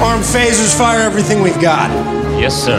Arm 0.00 0.22
phasers, 0.22 0.74
fire 0.74 1.00
everything 1.00 1.42
we've 1.42 1.58
got. 1.58 1.90
Yes, 2.40 2.54
sir. 2.54 2.78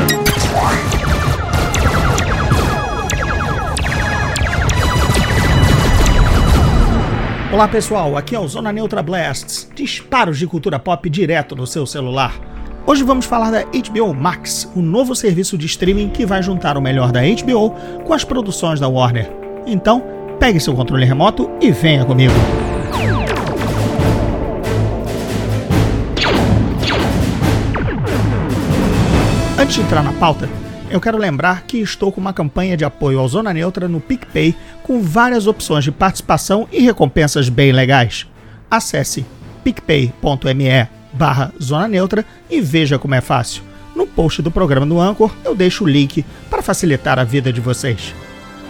Olá 7.52 7.68
pessoal, 7.68 8.16
aqui 8.16 8.34
é 8.34 8.40
o 8.40 8.48
Zona 8.48 8.72
Neutra 8.72 9.04
Blasts, 9.04 9.70
disparos 9.76 10.40
de 10.40 10.48
cultura 10.48 10.80
pop 10.80 11.10
direto 11.10 11.58
no 11.58 11.68
seu 11.68 11.86
celular. 11.86 12.40
Hoje 12.88 13.04
vamos 13.04 13.26
falar 13.26 13.52
da 13.52 13.64
HBO 13.64 14.14
Max, 14.14 14.72
o 14.74 14.82
novo 14.82 15.14
serviço 15.14 15.58
de 15.58 15.66
streaming 15.66 16.08
que 16.12 16.26
vai 16.26 16.42
juntar 16.42 16.78
o 16.78 16.82
melhor 16.82 17.12
da 17.12 17.20
HBO 17.20 17.72
com 18.06 18.14
as 18.14 18.24
produções 18.24 18.80
da 18.80 18.88
Warner. 18.88 19.30
Então, 19.68 20.02
pegue 20.40 20.58
seu 20.58 20.74
controle 20.74 21.06
remoto 21.06 21.52
e 21.60 21.70
venha 21.70 22.06
comigo. 22.06 22.34
Antes 29.60 29.76
de 29.76 29.82
entrar 29.82 30.02
na 30.02 30.14
pauta, 30.14 30.50
eu 30.90 31.02
quero 31.02 31.18
lembrar 31.18 31.64
que 31.64 31.80
estou 31.80 32.14
com 32.14 32.22
uma 32.22 32.32
campanha 32.32 32.78
de 32.78 32.86
apoio 32.86 33.20
ao 33.20 33.28
Zona 33.28 33.54
Neutra 33.54 33.90
no 33.90 34.00
PicPay 34.00 34.56
com 34.82 35.02
várias 35.02 35.48
opções 35.48 35.84
de 35.84 35.92
participação 35.92 36.66
e 36.72 36.80
recompensas 36.80 37.50
bem 37.50 37.74
legais. 37.74 38.26
Acesse 38.72 39.26
picpay.me 39.62 40.88
barra 41.12 41.52
Zona 41.62 41.90
Neutra 41.90 42.26
e 42.50 42.62
veja 42.62 42.98
como 42.98 43.16
é 43.16 43.20
fácil. 43.20 43.62
No 43.94 44.08
post 44.08 44.42
do 44.42 44.50
programa 44.50 44.86
do 44.86 44.98
Anchor 44.98 45.36
eu 45.44 45.54
deixo 45.54 45.84
o 45.84 45.90
link 45.90 46.24
para 46.50 46.62
facilitar 46.62 47.20
a 47.20 47.26
vida 47.26 47.52
de 47.52 47.60
vocês. 47.60 48.16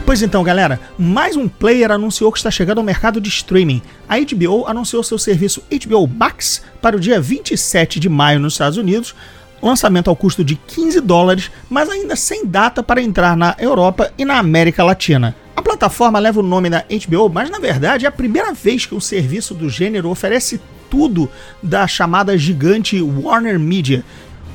Pois 0.08 0.24
então, 0.24 0.44
galera, 0.44 0.80
mais 0.98 1.36
um 1.36 1.48
player 1.48 1.92
anunciou 1.92 2.32
que 2.32 2.40
está 2.40 2.50
chegando 2.50 2.80
ao 2.80 2.84
mercado 2.84 3.22
de 3.22 3.30
streaming. 3.30 3.80
A 4.08 4.18
HBO 4.18 4.66
anunciou 4.66 5.04
seu 5.04 5.20
serviço 5.20 5.62
HBO 5.70 6.08
Max 6.08 6.64
para 6.82 6.98
o 6.98 7.00
dia 7.00 7.22
27 7.22 8.00
de 8.00 8.10
maio 8.10 8.40
nos 8.40 8.54
Estados 8.54 8.80
Unidos, 8.80 9.14
lançamento 9.62 10.10
ao 10.10 10.16
custo 10.16 10.44
de 10.44 10.56
15 10.56 11.02
dólares, 11.02 11.52
mas 11.70 11.90
ainda 11.90 12.16
sem 12.16 12.46
data 12.46 12.82
para 12.82 13.02
entrar 13.02 13.36
na 13.36 13.56
Europa 13.60 14.12
e 14.18 14.26
na 14.26 14.38
América 14.38 14.84
Latina. 14.84 15.36
A 15.56 15.62
plataforma 15.62 16.20
leva 16.20 16.40
o 16.40 16.44
nome 16.44 16.70
da 16.70 16.86
HBO, 16.90 17.30
mas 17.30 17.50
na 17.50 17.60
verdade 17.60 18.06
é 18.06 18.08
a 18.08 18.12
primeira 18.12 18.54
vez 18.54 18.86
que 18.86 18.96
um 18.96 19.02
serviço 19.02 19.54
do 19.54 19.70
gênero 19.70 20.10
oferece 20.10 20.60
tudo 20.90 21.30
da 21.62 21.88
chamada 21.88 22.38
gigante 22.38 23.02
Warner 23.02 23.60
Media. 23.60 24.04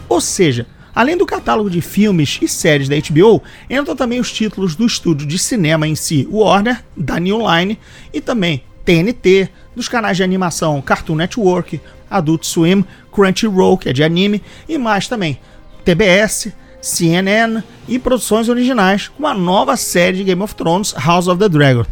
Ou 0.09 0.21
seja, 0.21 0.67
além 0.95 1.17
do 1.17 1.27
catálogo 1.27 1.71
de 1.71 1.81
filmes 1.81 2.39
e 2.41 2.49
séries 2.49 2.89
da 2.89 2.97
HBO, 2.97 3.43
entram 3.69 3.95
também 3.95 4.21
os 4.21 4.33
títulos 4.33 4.75
do 4.75 4.87
estúdio 4.87 5.27
de 5.27 5.39
cinema 5.39 5.87
em 5.87 5.95
si, 5.95 6.27
Warner, 6.31 6.83
da 6.97 7.21
New 7.21 7.39
Line 7.39 7.79
e 8.13 8.21
também 8.21 8.63
TNT, 8.85 9.49
dos 9.75 9.89
canais 9.89 10.17
de 10.17 10.23
animação 10.23 10.81
Cartoon 10.81 11.17
Network, 11.17 11.81
Adult 12.11 12.45
Swim, 12.45 12.85
Crunchyroll, 13.13 13.79
que 13.79 13.89
é 13.89 13.93
de 13.93 14.05
anime, 14.05 14.43
e 14.69 14.79
mais 14.79 15.09
também 15.09 15.39
TBS, 15.85 16.53
CNN 16.81 17.63
e 17.89 17.99
produções 17.99 18.49
originais, 18.49 19.09
com 19.09 19.27
a 19.27 19.35
nova 19.35 19.77
série 19.77 20.19
de 20.19 20.25
Game 20.25 20.43
of 20.43 20.55
Thrones, 20.55 20.95
House 20.97 21.29
of 21.29 21.39
the 21.39 21.49
Dragon. 21.49 21.85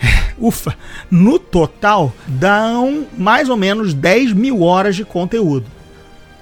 Ufa, 0.38 0.74
no 1.10 1.38
total 1.38 2.12
dão 2.26 3.06
mais 3.16 3.48
ou 3.48 3.56
menos 3.56 3.92
10 3.92 4.32
mil 4.32 4.62
horas 4.62 4.96
de 4.96 5.04
conteúdo. 5.04 5.66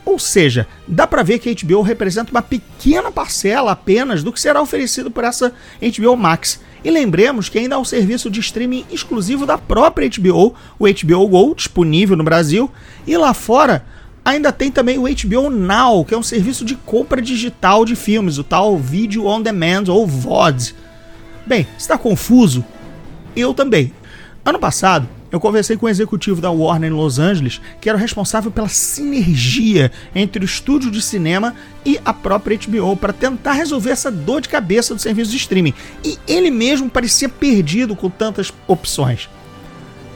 Ou 0.09 0.19
seja, 0.19 0.67
dá 0.87 1.07
para 1.07 1.23
ver 1.23 1.39
que 1.39 1.51
a 1.51 1.55
HBO 1.55 1.83
representa 1.83 2.31
uma 2.31 2.41
pequena 2.41 3.13
parcela 3.13 3.73
apenas 3.73 4.23
do 4.23 4.33
que 4.33 4.41
será 4.41 4.63
oferecido 4.63 5.11
por 5.11 5.23
essa 5.23 5.53
HBO 5.83 6.17
Max. 6.17 6.63
E 6.83 6.91
lembremos 6.91 7.51
que 7.51 7.59
ainda 7.59 7.77
há 7.77 7.79
um 7.79 7.85
serviço 7.85 8.31
de 8.31 8.41
streaming 8.41 8.87
exclusivo 8.91 9.45
da 9.45 9.59
própria 9.59 10.09
HBO, 10.09 10.55
o 10.79 10.87
HBO 10.87 11.29
Go, 11.29 11.55
disponível 11.55 12.17
no 12.17 12.25
Brasil, 12.25 12.71
e 13.07 13.19
lá 13.19 13.35
fora 13.35 13.85
ainda 14.25 14.51
tem 14.51 14.71
também 14.71 14.97
o 14.97 15.03
HBO 15.03 15.51
Now, 15.51 16.03
que 16.07 16.15
é 16.15 16.19
um 16.19 16.23
serviço 16.23 16.65
de 16.65 16.75
compra 16.75 17.21
digital 17.21 17.85
de 17.85 17.95
filmes, 17.95 18.39
o 18.39 18.45
tal 18.45 18.79
Video 18.79 19.27
On 19.27 19.43
Demand 19.43 19.85
ou 19.89 20.07
VOD. 20.07 20.75
Bem, 21.47 21.67
está 21.77 21.99
confuso? 21.99 22.65
Eu 23.37 23.53
também. 23.53 23.93
Ano 24.43 24.59
passado, 24.59 25.07
eu 25.31 25.39
conversei 25.39 25.77
com 25.77 25.87
o 25.87 25.89
executivo 25.89 26.41
da 26.41 26.51
Warner 26.51 26.91
em 26.91 26.95
Los 26.95 27.19
Angeles, 27.19 27.61
que 27.81 27.89
era 27.89 27.99
o 27.99 28.01
responsável 28.01 28.51
pela 28.51 28.69
sinergia 28.69 29.93
entre 30.15 30.43
o 30.43 30.47
estúdio 30.47 30.91
de 30.91 31.03
cinema 31.03 31.55
e 31.85 32.01
a 32.05 32.15
própria 32.15 32.59
HBO 32.59 32.97
para 32.97 33.13
tentar 33.13 33.53
resolver 33.53 33.91
essa 33.91 34.11
dor 34.11 34.41
de 34.41 34.49
cabeça 34.49 34.95
do 34.95 35.01
serviço 35.01 35.31
de 35.31 35.37
streaming. 35.37 35.75
E 36.03 36.19
ele 36.27 36.51
mesmo 36.51 36.89
parecia 36.89 37.29
perdido 37.29 37.95
com 37.95 38.09
tantas 38.09 38.53
opções. 38.67 39.29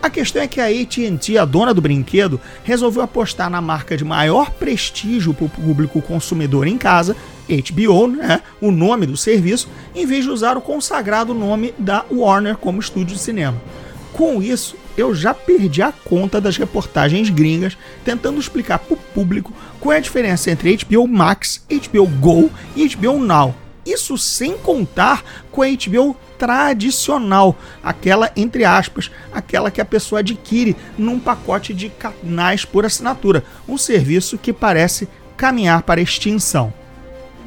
A 0.03 0.11
questão 0.11 0.43
é 0.43 0.49
que 0.49 0.61
a 0.61 0.67
AT&T, 0.67 1.39
a 1.39 1.45
dona 1.45 1.73
do 1.73 1.81
brinquedo, 1.81 2.41
resolveu 2.65 3.03
apostar 3.03 3.49
na 3.49 3.61
marca 3.61 3.97
de 3.97 4.05
maior 4.05 4.51
prestígio 4.51 5.33
para 5.33 5.45
o 5.45 5.49
público 5.49 6.03
consumidor 6.03 6.67
em 6.67 6.77
casa, 6.77 7.17
HBO, 7.49 8.09
né, 8.09 8.41
o 8.61 8.73
nome 8.73 9.07
do 9.07 9.17
serviço, 9.17 9.69
em 9.95 10.05
vez 10.05 10.25
de 10.25 10.31
usar 10.31 10.57
o 10.57 10.61
consagrado 10.61 11.33
nome 11.33 11.73
da 11.79 12.05
Warner 12.11 12.57
como 12.57 12.81
estúdio 12.81 13.15
de 13.15 13.23
cinema. 13.23 13.63
Com 14.13 14.43
isso, 14.43 14.77
eu 14.97 15.15
já 15.15 15.33
perdi 15.33 15.83
a 15.83 15.93
conta 15.93 16.41
das 16.41 16.57
reportagens 16.57 17.31
gringas 17.31 17.77
tentando 18.05 18.41
explicar 18.41 18.79
para 18.79 18.95
o 18.95 18.97
público 18.97 19.53
qual 19.81 19.93
é 19.93 19.97
a 19.97 20.01
diferença 20.01 20.51
entre 20.51 20.77
HBO 20.77 21.07
Max, 21.09 21.65
HBO 21.71 22.07
Go 22.07 22.51
e 22.77 22.89
HBO 22.89 23.19
Now. 23.19 23.55
Isso 23.85 24.17
sem 24.17 24.57
contar 24.57 25.25
com 25.51 25.63
a 25.63 25.67
HBO 25.67 26.17
tradicional, 26.39 27.57
aquela 27.83 28.31
entre 28.37 28.65
aspas, 28.65 29.11
aquela 29.33 29.71
que 29.71 29.81
a 29.81 29.85
pessoa 29.85 30.21
adquire 30.21 30.77
num 30.97 31.19
pacote 31.19 31.75
de 31.75 31.89
canais 31.89 32.65
por 32.65 32.87
assinatura, 32.87 33.45
um 33.69 33.77
serviço 33.77 34.39
que 34.39 34.53
parece 34.53 35.09
caminhar 35.37 35.83
para 35.83 36.01
extinção. 36.01 36.73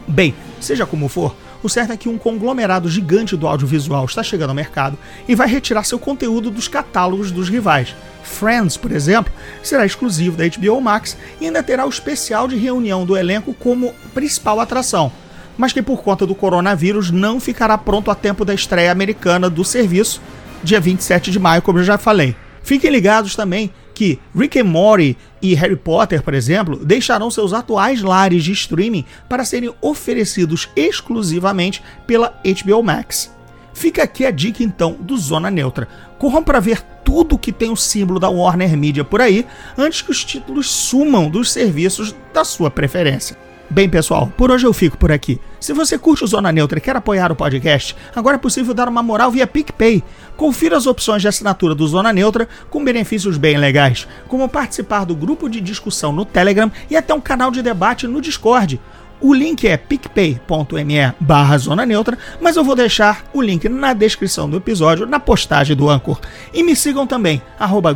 Bem, 0.08 0.36
seja 0.60 0.86
como 0.86 1.08
for, 1.08 1.36
o 1.66 1.70
certo 1.70 1.94
é 1.94 1.98
que 1.98 2.08
um 2.08 2.18
conglomerado 2.18 2.88
gigante 2.88 3.36
do 3.36 3.48
audiovisual 3.48 4.06
está 4.06 4.22
chegando 4.22 4.50
ao 4.50 4.56
mercado 4.56 4.98
e 5.28 5.34
vai 5.34 5.48
retirar 5.48 5.84
seu 5.84 5.98
conteúdo 5.98 6.52
dos 6.52 6.68
catálogos 6.68 7.32
dos 7.32 7.50
rivais. 7.50 7.96
Friends, 8.24 8.78
por 8.78 8.92
exemplo, 8.92 9.34
será 9.64 9.84
exclusivo 9.84 10.38
da 10.38 10.48
HBO 10.48 10.80
Max 10.80 11.18
e 11.42 11.46
ainda 11.46 11.64
terá 11.64 11.86
o 11.86 11.90
especial 11.90 12.48
de 12.48 12.56
reunião 12.56 13.04
do 13.04 13.18
elenco 13.18 13.52
como 13.54 13.96
principal 14.14 14.60
atração, 14.60 15.12
mas 15.58 15.74
que 15.74 15.82
por 15.82 16.04
conta 16.04 16.26
do 16.28 16.36
coronavírus 16.36 17.10
não 17.10 17.40
ficará 17.40 17.78
pronto 17.80 18.12
a 18.12 18.16
tempo 18.16 18.46
da 18.46 18.54
estreia 18.54 18.92
americana 18.92 19.50
do 19.50 19.66
serviço, 19.66 20.22
dia 20.64 20.80
27 20.80 21.32
de 21.32 21.40
maio, 21.40 21.64
como 21.64 21.80
eu 21.80 21.84
já 21.84 21.98
falei. 21.98 22.36
Fiquem 22.62 22.92
ligados 22.92 23.36
também 23.36 23.72
que 23.96 24.20
Rick 24.38 24.60
and 24.60 24.66
Morty 24.66 25.18
e 25.42 25.56
Harry 25.56 25.76
Potter, 25.76 26.22
por 26.22 26.34
exemplo, 26.34 26.76
deixarão 26.86 27.32
seus 27.32 27.54
atuais 27.54 28.02
lares 28.02 28.44
de 28.44 28.52
streaming 28.52 29.06
para 29.28 29.46
serem 29.46 29.74
oferecidos 29.82 30.70
exclusivamente 30.76 31.82
pela 32.06 32.40
HBO 32.44 32.84
Max. 32.84 33.34
Fica 33.74 34.04
aqui 34.04 34.26
a 34.26 34.32
dica 34.32 34.64
então 34.64 34.96
do 35.00 35.18
Zona 35.18 35.50
Neutra. 35.50 35.88
Corram 36.20 36.44
para 36.44 36.60
ver 36.60 36.82
tudo 37.04 37.38
que 37.38 37.52
tem 37.52 37.72
o 37.72 37.76
símbolo 37.76 38.20
da 38.20 38.30
Warner 38.30 38.78
Media 38.78 39.04
por 39.04 39.22
aí 39.22 39.46
antes 39.78 40.02
que 40.02 40.12
os 40.12 40.24
títulos 40.24 40.70
sumam 40.70 41.30
dos 41.30 41.52
serviços 41.52 42.16
da 42.34 42.44
sua 42.44 42.70
preferência. 42.70 43.38
Bem, 43.68 43.90
pessoal, 43.90 44.32
por 44.38 44.52
hoje 44.52 44.66
eu 44.66 44.72
fico 44.72 44.96
por 44.96 45.12
aqui. 45.12 45.40
Se 45.60 45.74
você 45.74 45.98
curte 45.98 46.24
o 46.24 46.28
Zona 46.28 46.52
Neutra 46.52 46.78
e 46.78 46.82
quer 46.82 46.96
apoiar 46.96 47.32
o 47.32 47.36
podcast, 47.36 47.96
agora 48.16 48.36
é 48.36 48.40
possível 48.40 48.76
dar 48.76 48.88
uma 48.88 49.02
moral 49.02 49.32
via 49.32 49.48
PicPay. 49.48 50.04
Confira 50.38 50.78
as 50.78 50.86
opções 50.86 51.24
de 51.24 51.28
assinatura 51.28 51.74
do 51.74 51.88
Zona 51.88 52.14
Neutra 52.14 52.48
com 52.70 52.84
benefícios 52.84 53.38
bem 53.38 53.58
legais, 53.58 54.08
como 54.28 54.48
participar 54.48 55.04
do 55.04 55.16
grupo 55.16 55.50
de 55.50 55.60
discussão 55.60 56.12
no 56.12 56.26
Telegram 56.26 56.72
e 56.90 56.96
até 56.96 57.12
um 57.14 57.20
canal 57.20 57.50
de 57.50 57.64
debate 57.64 58.06
no 58.06 58.22
Discord. 58.22 58.80
O 59.20 59.34
link 59.34 59.68
é 59.68 59.78
picpay.me 59.78 61.14
barra 61.20 61.58
Zona 61.58 61.88
Neutra, 61.88 62.20
mas 62.40 62.56
eu 62.56 62.64
vou 62.64 62.76
deixar 62.76 63.26
o 63.34 63.42
link 63.42 63.68
na 63.68 63.94
descrição 63.94 64.48
do 64.48 64.58
episódio, 64.58 65.08
na 65.08 65.20
postagem 65.20 65.76
do 65.76 65.90
Anchor. 65.90 66.20
E 66.54 66.62
me 66.62 66.76
sigam 66.76 67.08
também, 67.08 67.42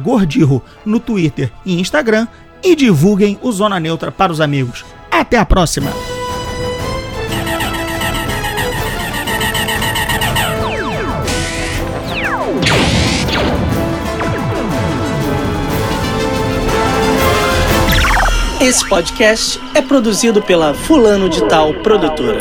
Gordirro, 0.01 0.63
no 0.83 0.99
Twitter 0.99 1.51
e 1.63 1.79
Instagram, 1.79 2.27
e 2.63 2.75
divulguem 2.75 3.37
o 3.43 3.51
Zona 3.51 3.79
Neutra 3.79 4.11
para 4.11 4.31
os 4.31 4.41
amigos. 4.41 4.83
Até 5.19 5.37
a 5.37 5.45
próxima! 5.45 5.91
Esse 18.61 18.87
podcast 18.87 19.59
é 19.75 19.81
produzido 19.81 20.41
pela 20.41 20.73
Fulano 20.73 21.27
de 21.27 21.45
Tal 21.49 21.73
Produtora. 21.73 22.37